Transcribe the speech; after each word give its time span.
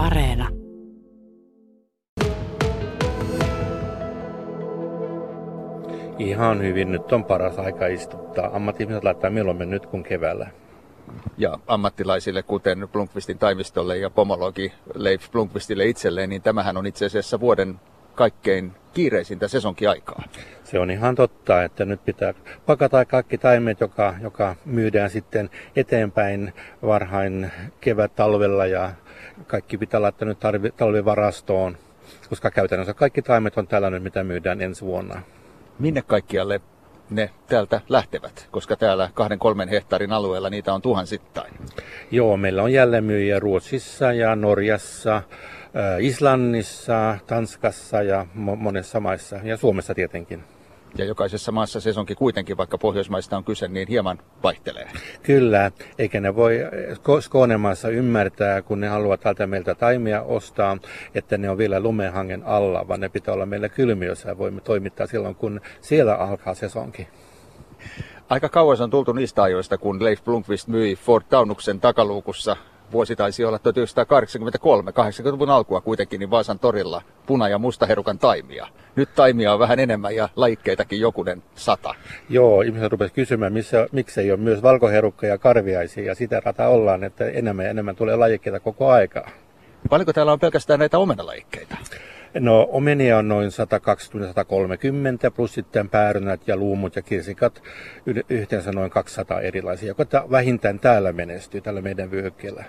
Areena. 0.00 0.48
Ihan 6.18 6.62
hyvin. 6.62 6.92
Nyt 6.92 7.12
on 7.12 7.24
paras 7.24 7.58
aika 7.58 7.86
istuttaa. 7.86 8.56
Ammattiihmiset 8.56 9.04
laittaa 9.04 9.30
milloin 9.30 9.70
nyt 9.70 9.86
kuin 9.86 10.02
keväällä. 10.02 10.50
Ja 11.38 11.58
ammattilaisille, 11.66 12.42
kuten 12.42 12.88
Blunkvistin 12.92 13.38
taimistolle 13.38 13.98
ja 13.98 14.10
pomologi 14.10 14.72
Leif 14.94 15.30
Blunkvistille 15.30 15.84
itselleen, 15.84 16.30
niin 16.30 16.42
tämähän 16.42 16.76
on 16.76 16.86
itse 16.86 17.06
asiassa 17.06 17.40
vuoden 17.40 17.80
kaikkein 18.14 18.72
kiireisintä 18.94 19.48
sesonkiaikaa. 19.48 20.22
Se 20.64 20.78
on 20.78 20.90
ihan 20.90 21.14
totta, 21.14 21.62
että 21.62 21.84
nyt 21.84 22.04
pitää 22.04 22.34
pakata 22.66 23.04
kaikki 23.04 23.38
taimet, 23.38 23.80
joka, 23.80 24.14
joka 24.22 24.56
myydään 24.64 25.10
sitten 25.10 25.50
eteenpäin 25.76 26.52
varhain 26.82 27.52
kevät 27.80 28.16
talvella 28.16 28.66
ja 28.66 28.90
kaikki 29.46 29.78
pitää 29.78 30.02
laittaa 30.02 30.28
nyt 30.28 30.38
talvivarastoon, 30.76 31.76
koska 32.28 32.50
käytännössä 32.50 32.94
kaikki 32.94 33.22
taimet 33.22 33.58
on 33.58 33.66
tällainen, 33.66 34.02
mitä 34.02 34.24
myydään 34.24 34.60
ensi 34.60 34.84
vuonna. 34.84 35.22
Minne 35.78 36.02
kaikkialle 36.02 36.60
ne 37.10 37.30
täältä 37.46 37.80
lähtevät, 37.88 38.48
koska 38.50 38.76
täällä 38.76 39.10
kahden 39.14 39.38
kolmen 39.38 39.68
hehtaarin 39.68 40.12
alueella 40.12 40.50
niitä 40.50 40.74
on 40.74 40.82
tuhansittain? 40.82 41.54
Joo, 42.10 42.36
meillä 42.36 42.62
on 42.62 42.72
jälleenmyyjiä 42.72 43.38
Ruotsissa 43.38 44.12
ja 44.12 44.36
Norjassa, 44.36 45.22
Islannissa, 46.00 47.18
Tanskassa 47.26 48.02
ja 48.02 48.26
monessa 48.34 49.00
maissa 49.00 49.36
ja 49.44 49.56
Suomessa 49.56 49.94
tietenkin. 49.94 50.44
Ja 50.98 51.04
jokaisessa 51.04 51.52
maassa 51.52 51.80
sesonkin 51.80 52.16
kuitenkin, 52.16 52.56
vaikka 52.56 52.78
Pohjoismaista 52.78 53.36
on 53.36 53.44
kyse, 53.44 53.68
niin 53.68 53.88
hieman 53.88 54.18
vaihtelee. 54.42 54.88
Kyllä, 55.22 55.70
eikä 55.98 56.20
ne 56.20 56.36
voi 56.36 56.58
Skånemaassa 57.20 57.88
ymmärtää, 57.88 58.62
kun 58.62 58.80
ne 58.80 58.88
haluavat 58.88 59.20
täältä 59.20 59.46
meiltä 59.46 59.74
taimia 59.74 60.22
ostaa, 60.22 60.78
että 61.14 61.38
ne 61.38 61.50
on 61.50 61.58
vielä 61.58 61.80
lumehangen 61.80 62.42
alla, 62.44 62.88
vaan 62.88 63.00
ne 63.00 63.08
pitää 63.08 63.34
olla 63.34 63.46
meillä 63.46 63.68
kylmiössä 63.68 64.28
ja 64.28 64.38
voimme 64.38 64.60
toimittaa 64.60 65.06
silloin, 65.06 65.34
kun 65.34 65.60
siellä 65.80 66.14
alkaa 66.14 66.54
sesonkin. 66.54 67.06
Aika 68.28 68.48
kauas 68.48 68.80
on 68.80 68.90
tultu 68.90 69.12
niistä 69.12 69.42
ajoista, 69.42 69.78
kun 69.78 70.04
Leif 70.04 70.24
Blomqvist 70.24 70.68
myi 70.68 70.96
Ford 70.96 71.24
Taunuksen 71.28 71.80
takaluukussa 71.80 72.56
vuosi 72.92 73.16
taisi 73.16 73.44
olla 73.44 73.58
1983, 73.58 74.90
80-luvun 74.90 75.50
alkua 75.50 75.80
kuitenkin, 75.80 76.20
niin 76.20 76.30
Vaasan 76.30 76.58
torilla 76.58 77.02
puna- 77.26 77.48
ja 77.48 77.58
mustaherukan 77.58 78.18
taimia. 78.18 78.66
Nyt 78.96 79.08
taimia 79.14 79.52
on 79.52 79.58
vähän 79.58 79.80
enemmän 79.80 80.16
ja 80.16 80.28
laikkeitakin 80.36 81.00
jokunen 81.00 81.42
sata. 81.54 81.94
Joo, 82.28 82.62
ihmiset 82.62 82.92
rupesivat 82.92 83.14
kysymään, 83.14 83.52
missä, 83.52 83.86
miksei 83.92 84.30
ole 84.30 84.40
myös 84.40 84.62
valkoherukka 84.62 85.26
ja 85.26 85.38
karviaisia, 85.38 86.04
ja 86.04 86.14
sitä 86.14 86.40
rata 86.44 86.68
ollaan, 86.68 87.04
että 87.04 87.28
enemmän 87.28 87.64
ja 87.64 87.70
enemmän 87.70 87.96
tulee 87.96 88.16
lajikkeita 88.16 88.60
koko 88.60 88.90
aikaa. 88.90 89.30
Paljonko 89.90 90.12
täällä 90.12 90.32
on 90.32 90.40
pelkästään 90.40 90.78
näitä 90.80 90.98
omenalajikkeita? 90.98 91.76
No 92.34 92.68
omenia 92.72 93.18
on 93.18 93.28
noin 93.28 93.50
120-130 95.28 95.30
plus 95.36 95.54
sitten 95.54 95.88
päärynät 95.88 96.48
ja 96.48 96.56
luumut 96.56 96.96
ja 96.96 97.02
kirsikat 97.02 97.62
yhteensä 98.28 98.72
noin 98.72 98.90
200 98.90 99.40
erilaisia, 99.40 99.88
joka 99.88 100.26
vähintään 100.30 100.78
täällä 100.80 101.12
menestyy, 101.12 101.60
tällä 101.60 101.80
meidän 101.80 102.10
vyöhykkeellä. 102.10 102.64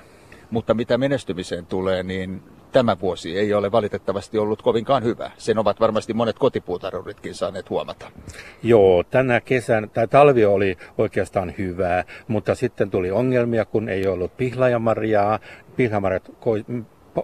Mutta 0.51 0.73
mitä 0.73 0.97
menestymiseen 0.97 1.65
tulee, 1.65 2.03
niin 2.03 2.41
tämä 2.71 2.99
vuosi 2.99 3.37
ei 3.37 3.53
ole 3.53 3.71
valitettavasti 3.71 4.37
ollut 4.37 4.61
kovinkaan 4.61 5.03
hyvä. 5.03 5.31
Sen 5.37 5.57
ovat 5.57 5.79
varmasti 5.79 6.13
monet 6.13 6.39
kotipuutarhuritkin 6.39 7.35
saaneet 7.35 7.69
huomata. 7.69 8.11
Joo, 8.63 9.03
tänä 9.03 9.41
kesän, 9.41 9.89
tämä 9.89 10.07
talvi 10.07 10.45
oli 10.45 10.77
oikeastaan 10.97 11.53
hyvää, 11.57 12.03
mutta 12.27 12.55
sitten 12.55 12.91
tuli 12.91 13.11
ongelmia, 13.11 13.65
kun 13.65 13.89
ei 13.89 14.07
ollut 14.07 14.37
pihlajamarjaa. 14.37 15.39
Pihlajamarjat 15.75 16.31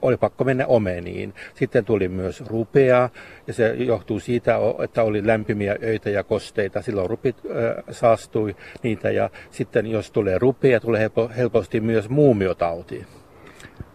oli 0.01 0.17
pakko 0.17 0.43
mennä 0.43 0.65
omeniin. 0.67 1.33
Sitten 1.53 1.85
tuli 1.85 2.07
myös 2.07 2.41
rupea, 2.41 3.09
ja 3.47 3.53
se 3.53 3.73
johtuu 3.77 4.19
siitä, 4.19 4.55
että 4.83 5.03
oli 5.03 5.27
lämpimiä 5.27 5.75
öitä 5.83 6.09
ja 6.09 6.23
kosteita. 6.23 6.81
Silloin 6.81 7.09
rupit 7.09 7.37
äh, 7.45 7.83
saastui 7.91 8.55
niitä, 8.83 9.11
ja 9.11 9.29
sitten 9.51 9.87
jos 9.87 10.11
tulee 10.11 10.37
rupea, 10.39 10.79
tulee 10.79 11.09
helposti 11.37 11.79
myös 11.79 12.09
muumiotauti. 12.09 13.05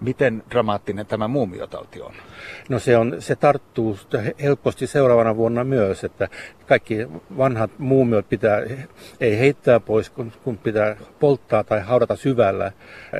Miten 0.00 0.42
dramaattinen 0.50 1.06
tämä 1.06 1.28
muumiotauti 1.28 2.00
on? 2.00 2.12
No 2.68 2.78
se, 2.78 2.96
on, 2.96 3.16
se 3.18 3.36
tarttuu 3.36 3.98
helposti 4.42 4.86
seuraavana 4.86 5.36
vuonna 5.36 5.64
myös, 5.64 6.04
että 6.04 6.28
kaikki 6.66 6.96
vanhat 7.36 7.78
muumiot 7.78 8.28
pitää, 8.28 8.62
ei 9.20 9.38
heittää 9.38 9.80
pois, 9.80 10.10
kun, 10.10 10.32
kun 10.44 10.58
pitää 10.58 10.96
polttaa 11.20 11.64
tai 11.64 11.80
haudata 11.80 12.16
syvällä, 12.16 12.72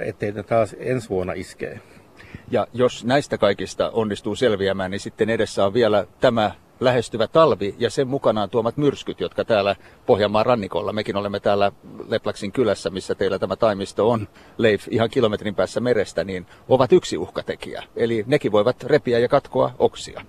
ettei 0.04 0.32
ne 0.32 0.42
taas 0.42 0.76
ensi 0.78 1.08
vuonna 1.08 1.32
iskee. 1.32 1.80
Ja 2.50 2.66
jos 2.72 3.04
näistä 3.04 3.38
kaikista 3.38 3.91
onnistuu 3.91 4.37
selviämään, 4.37 4.91
niin 4.91 5.00
sitten 5.00 5.31
edessä 5.31 5.66
on 5.66 5.75
vielä 5.75 6.06
tämä 6.20 6.50
lähestyvä 6.84 7.26
talvi 7.26 7.75
ja 7.78 7.91
sen 7.91 8.09
mukanaan 8.09 8.50
tuomat 8.50 8.76
myrskyt, 8.76 9.20
jotka 9.20 9.44
täällä 9.44 9.76
Pohjanmaan 10.06 10.47
rannikolla, 10.47 10.93
mekin 10.93 11.16
olemme 11.16 11.41
täällä 11.41 11.72
Leplaksin 12.09 12.53
kylässä, 12.53 12.91
missä 12.91 13.15
teillä 13.15 13.38
tämä 13.38 13.56
taimisto 13.56 14.10
on, 14.10 14.28
Leif, 14.59 14.87
ihan 14.91 15.10
kilometrin 15.10 15.54
päässä 15.54 15.81
merestä, 15.81 16.25
niin 16.25 16.47
ovat 16.69 16.92
yksi 16.92 17.16
uhkatekijä. 17.19 17.82
Eli 17.97 18.25
nekin 18.26 18.53
voivat 18.53 18.82
repiä 18.82 19.19
ja 19.19 19.28
katkoa 19.28 19.75
oksia. 19.78 20.21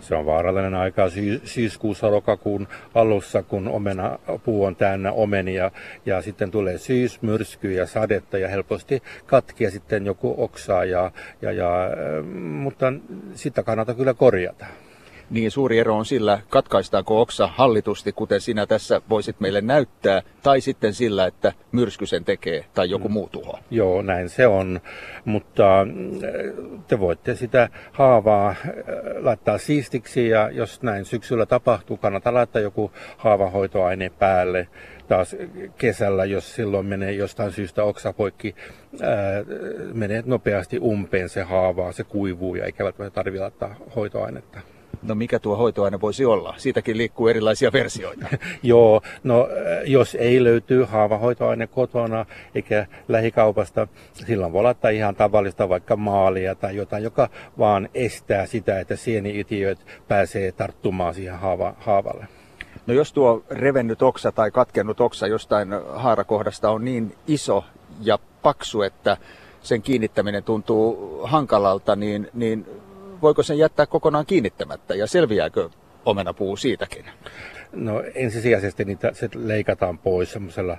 Se 0.00 0.14
on 0.14 0.26
vaarallinen 0.26 0.74
aika 0.74 1.02
syyskuussa 1.44 2.10
lokakuun 2.10 2.68
alussa, 2.94 3.42
kun 3.42 3.68
omena, 3.68 4.18
puu 4.44 4.64
on 4.64 4.76
täynnä 4.76 5.12
omenia 5.12 5.70
ja 6.06 6.22
sitten 6.22 6.50
tulee 6.50 6.78
syysmyrsky 6.78 7.72
ja 7.72 7.86
sadetta 7.86 8.38
ja 8.38 8.48
helposti 8.48 9.02
katkia 9.26 9.70
sitten 9.70 10.06
joku 10.06 10.34
oksaa, 10.38 10.84
ja, 10.84 11.10
ja, 11.42 11.52
ja, 11.52 11.68
mutta 12.32 12.92
sitä 13.34 13.62
kannattaa 13.62 13.94
kyllä 13.94 14.14
korjata 14.14 14.66
niin 15.30 15.50
suuri 15.50 15.78
ero 15.78 15.96
on 15.96 16.04
sillä, 16.04 16.38
katkaistaanko 16.48 17.20
oksa 17.20 17.46
hallitusti, 17.46 18.12
kuten 18.12 18.40
sinä 18.40 18.66
tässä 18.66 19.00
voisit 19.10 19.40
meille 19.40 19.60
näyttää, 19.60 20.22
tai 20.42 20.60
sitten 20.60 20.94
sillä, 20.94 21.26
että 21.26 21.52
myrsky 21.72 22.06
sen 22.06 22.24
tekee 22.24 22.64
tai 22.74 22.90
joku 22.90 23.08
muu 23.08 23.28
tuho. 23.28 23.58
Joo, 23.70 24.02
näin 24.02 24.28
se 24.28 24.46
on, 24.46 24.80
mutta 25.24 25.64
mm, 25.84 26.20
te 26.88 27.00
voitte 27.00 27.34
sitä 27.34 27.68
haavaa 27.92 28.48
äh, 28.48 28.56
laittaa 29.20 29.58
siistiksi 29.58 30.28
ja 30.28 30.50
jos 30.50 30.82
näin 30.82 31.04
syksyllä 31.04 31.46
tapahtuu, 31.46 31.96
kannattaa 31.96 32.34
laittaa 32.34 32.62
joku 32.62 32.92
haavahoitoaine 33.16 34.10
päälle 34.10 34.68
taas 35.08 35.36
kesällä, 35.78 36.24
jos 36.24 36.54
silloin 36.54 36.86
menee 36.86 37.12
jostain 37.12 37.52
syystä 37.52 37.84
oksa 37.84 38.12
poikki, 38.12 38.54
ää, 39.02 39.38
äh, 39.38 39.44
menee 39.92 40.22
nopeasti 40.26 40.78
umpeen 40.78 41.28
se 41.28 41.42
haavaa, 41.42 41.92
se 41.92 42.04
kuivuu 42.04 42.54
ja 42.54 42.64
eikä 42.64 42.84
tarvitse 43.12 43.40
laittaa 43.40 43.74
hoitoainetta. 43.96 44.60
No 45.02 45.14
mikä 45.14 45.38
tuo 45.38 45.56
hoitoaine 45.56 46.00
voisi 46.00 46.24
olla? 46.24 46.54
Siitäkin 46.56 46.96
liikkuu 46.96 47.28
erilaisia 47.28 47.72
versioita. 47.72 48.26
Joo, 48.62 49.02
no 49.24 49.48
jos 49.84 50.14
ei 50.14 50.44
löytyy 50.44 50.84
haavahoitoaine 50.84 51.66
kotona 51.66 52.26
eikä 52.54 52.86
lähikaupasta, 53.08 53.88
silloin 54.12 54.52
voi 54.52 54.62
laittaa 54.62 54.90
ihan 54.90 55.14
tavallista 55.14 55.68
vaikka 55.68 55.96
maalia 55.96 56.54
tai 56.54 56.76
jotain, 56.76 57.04
joka 57.04 57.28
vaan 57.58 57.88
estää 57.94 58.46
sitä, 58.46 58.80
että 58.80 58.96
sieniitiöt 58.96 59.78
pääsee 60.08 60.52
tarttumaan 60.52 61.14
siihen 61.14 61.38
haava, 61.38 61.74
haavalle. 61.78 62.26
No 62.86 62.94
jos 62.94 63.12
tuo 63.12 63.44
revennyt 63.50 64.02
oksa 64.02 64.32
tai 64.32 64.50
katkennut 64.50 65.00
oksa 65.00 65.26
jostain 65.26 65.68
haarakohdasta 65.94 66.70
on 66.70 66.84
niin 66.84 67.14
iso 67.26 67.64
ja 68.00 68.18
paksu, 68.42 68.82
että 68.82 69.16
sen 69.62 69.82
kiinnittäminen 69.82 70.44
tuntuu 70.44 71.20
hankalalta, 71.24 71.96
niin, 71.96 72.28
niin 72.34 72.66
voiko 73.22 73.42
sen 73.42 73.58
jättää 73.58 73.86
kokonaan 73.86 74.26
kiinnittämättä 74.26 74.94
ja 74.94 75.06
selviääkö 75.06 75.68
omenapuu 76.04 76.56
siitäkin? 76.56 77.04
No 77.72 78.02
ensisijaisesti 78.14 78.84
niitä 78.84 79.10
se 79.12 79.28
leikataan 79.34 79.98
pois 79.98 80.32
semmoisella 80.32 80.78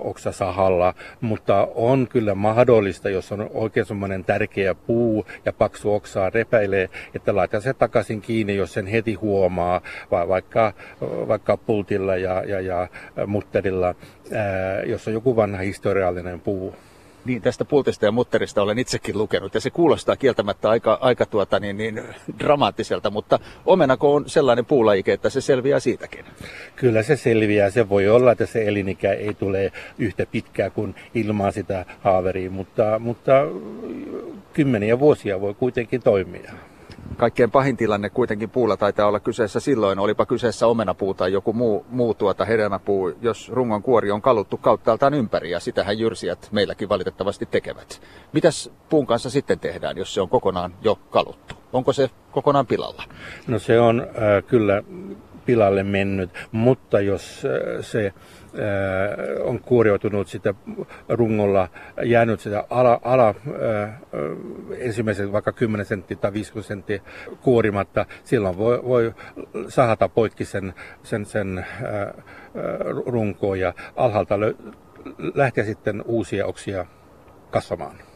oksasahalla, 0.00 0.94
mutta 1.20 1.68
on 1.74 2.08
kyllä 2.08 2.34
mahdollista, 2.34 3.10
jos 3.10 3.32
on 3.32 3.50
oikein 3.54 3.86
semmoinen 3.86 4.24
tärkeä 4.24 4.74
puu 4.74 5.26
ja 5.44 5.52
paksu 5.52 5.94
oksaa 5.94 6.30
repäilee, 6.30 6.90
että 7.14 7.36
laittaa 7.36 7.60
se 7.60 7.74
takaisin 7.74 8.20
kiinni, 8.20 8.56
jos 8.56 8.72
sen 8.72 8.86
heti 8.86 9.14
huomaa, 9.14 9.80
vai 10.10 10.28
vaikka, 10.28 10.72
vaikka 11.00 11.56
pultilla 11.56 12.16
ja, 12.16 12.44
ja, 12.44 12.60
ja 12.60 12.88
mutterilla, 13.26 13.94
ää, 14.32 14.82
jos 14.82 15.08
on 15.08 15.14
joku 15.14 15.36
vanha 15.36 15.58
historiallinen 15.58 16.40
puu. 16.40 16.74
Niin, 17.24 17.42
tästä 17.42 17.64
pultista 17.64 18.04
ja 18.04 18.12
mutterista 18.12 18.62
olen 18.62 18.78
itsekin 18.78 19.18
lukenut 19.18 19.54
ja 19.54 19.60
se 19.60 19.70
kuulostaa 19.70 20.16
kieltämättä 20.16 20.70
aika, 20.70 20.98
aika 21.00 21.26
tuota, 21.26 21.60
niin, 21.60 21.76
niin, 21.76 22.02
dramaattiselta, 22.38 23.10
mutta 23.10 23.38
omenako 23.66 24.14
on 24.14 24.28
sellainen 24.28 24.64
puulajike, 24.64 25.12
että 25.12 25.30
se 25.30 25.40
selviää 25.40 25.80
siitäkin? 25.80 26.24
Kyllä 26.76 27.02
se 27.02 27.16
selviää. 27.16 27.70
Se 27.70 27.88
voi 27.88 28.08
olla, 28.08 28.32
että 28.32 28.46
se 28.46 28.64
elinikä 28.68 29.12
ei 29.12 29.34
tule 29.34 29.72
yhtä 29.98 30.26
pitkää 30.26 30.70
kuin 30.70 30.94
ilman 31.14 31.52
sitä 31.52 31.84
haaveria, 32.00 32.50
mutta, 32.50 32.98
mutta 32.98 33.32
kymmeniä 34.52 34.98
vuosia 34.98 35.40
voi 35.40 35.54
kuitenkin 35.54 36.02
toimia. 36.02 36.52
Kaikkein 37.16 37.50
pahin 37.50 37.76
tilanne 37.76 38.10
kuitenkin 38.10 38.50
puulla 38.50 38.76
taitaa 38.76 39.06
olla 39.06 39.20
kyseessä 39.20 39.60
silloin, 39.60 39.98
olipa 39.98 40.26
kyseessä 40.26 40.66
omenapuu 40.66 41.14
tai 41.14 41.32
joku 41.32 41.52
muu, 41.52 41.86
muu 41.88 42.14
tuota 42.14 42.44
hedelmäpuu, 42.44 43.12
jos 43.22 43.48
rungon 43.48 43.82
kuori 43.82 44.10
on 44.10 44.22
kaluttu 44.22 44.56
kauttaaltaan 44.56 45.14
ympäri 45.14 45.50
ja 45.50 45.60
sitähän 45.60 45.98
jyrsijät 45.98 46.48
meilläkin 46.52 46.88
valitettavasti 46.88 47.46
tekevät. 47.46 48.02
Mitäs 48.32 48.70
puun 48.88 49.06
kanssa 49.06 49.30
sitten 49.30 49.60
tehdään, 49.60 49.96
jos 49.96 50.14
se 50.14 50.20
on 50.20 50.28
kokonaan 50.28 50.74
jo 50.82 50.98
kaluttu? 51.10 51.54
Onko 51.72 51.92
se 51.92 52.10
kokonaan 52.30 52.66
pilalla? 52.66 53.04
No 53.46 53.58
se 53.58 53.80
on 53.80 54.00
äh, 54.00 54.44
kyllä 54.46 54.82
pilalle 55.46 55.82
mennyt, 55.82 56.30
mutta 56.52 57.00
jos 57.00 57.42
äh, 57.44 57.84
se 57.84 58.12
on 59.44 59.60
kuorioitunut 59.60 60.28
sitä 60.28 60.54
rungolla, 61.08 61.68
jäänyt 62.04 62.40
sitä 62.40 62.64
ala, 62.70 63.00
ala 63.04 63.28
äh, 63.28 63.34
ensimmäisen 64.78 65.32
vaikka 65.32 65.52
10 65.52 65.86
senttiä 65.86 66.16
tai 66.16 66.32
50 66.32 66.68
senttiä 66.68 67.00
kuorimatta, 67.40 68.06
silloin 68.24 68.58
voi, 68.58 68.84
voi 68.84 69.14
sahata 69.68 70.08
poikki 70.08 70.44
sen, 70.44 70.74
sen, 71.02 71.26
sen 71.26 71.66
runkoon 73.06 73.60
ja 73.60 73.74
alhaalta 73.96 74.40
lö, 74.40 74.54
lähteä 75.34 75.64
sitten 75.64 76.02
uusia 76.06 76.46
oksia 76.46 76.86
kasvamaan. 77.50 78.11